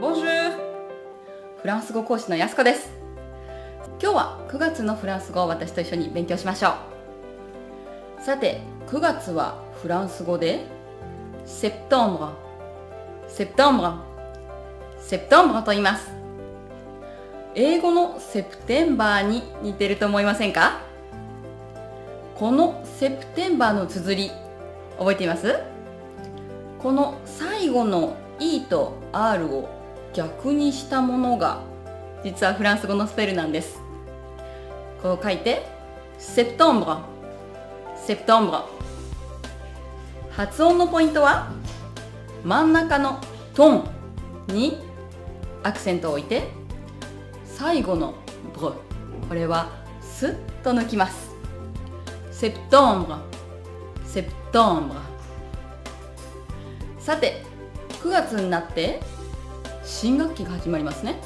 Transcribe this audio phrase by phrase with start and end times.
[0.00, 0.52] ボンジュー
[1.60, 2.88] フランス語講師のやすこです。
[4.00, 6.74] 今日は9月のフランス語を私と一緒に勉強しましょ
[8.20, 8.22] う。
[8.22, 10.66] さて9月はフランス語で？
[11.44, 12.32] セプトンブラ
[13.26, 14.00] セプトンブラ
[15.00, 16.12] セプトンブラと言います。
[17.56, 20.80] 英語のセプテンバーに似てると思いませんか？
[22.36, 24.30] このセプテンバーの綴り
[24.96, 25.56] 覚えています？
[26.78, 29.76] この最後の E と R を
[30.14, 31.60] 逆にしたものが
[32.24, 33.80] 実はフランス語のスペルなんです。
[35.02, 35.66] こう書いて
[36.18, 37.00] セプトンブラ
[37.96, 38.64] セプトンブラ
[40.30, 41.52] 発音のポイントは
[42.44, 43.20] 真ん中の
[43.54, 43.90] トン
[44.48, 44.78] に
[45.62, 46.48] アクセントを置いて
[47.44, 48.14] 最後の
[48.58, 48.66] ブ。
[48.66, 48.72] ル
[49.28, 49.70] これは
[50.00, 51.34] スッと抜きます。
[52.30, 53.20] セプトンブラ
[54.06, 55.00] セプトンブラ
[56.98, 57.42] さて
[58.02, 59.00] 9月になって
[59.88, 61.18] 新学期が始まりますね。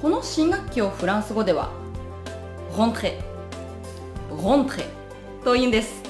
[0.00, 1.70] この新学期をフランス語では
[2.76, 3.20] ロントレ
[4.30, 4.84] ロントレ
[5.44, 6.02] と言うんです。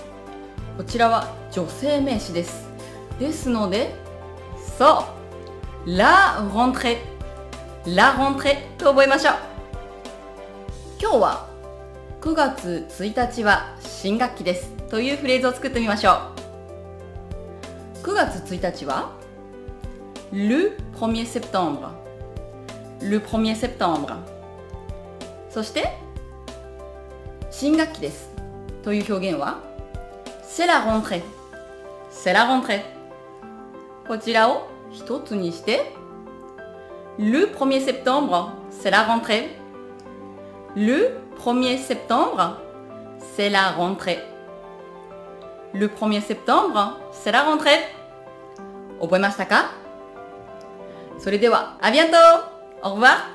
[0.76, 2.68] こちらは女性名詞です。
[3.18, 3.96] ですので
[4.78, 5.06] そ
[5.86, 7.02] うラ・ロントレ
[7.84, 9.34] ラ・ロントレと覚えましょう。
[11.00, 11.48] 今日は
[12.20, 14.70] 9月1日は新学期です。
[14.88, 18.06] というフレーズを作ってみましょう。
[18.06, 19.23] 9月1日は
[20.33, 21.91] le 1er septembre
[23.01, 24.15] le 1er septembre
[25.49, 25.97] そして
[27.49, 28.29] 新学期です
[28.83, 29.59] という表現は
[30.43, 31.21] c'est la rentrée
[32.11, 32.81] c'est la rentrée
[34.07, 35.91] こちらを一つにして
[37.17, 39.49] le 1er septembre c'est la rentrée
[40.75, 42.57] le 1er septembre
[43.35, 44.19] c'est la rentrée
[45.73, 47.79] le 1er septembre c'est la rentrée
[49.01, 49.71] 覚えましたか
[51.18, 52.16] それでは、アビアント
[52.82, 53.33] !Au revoir!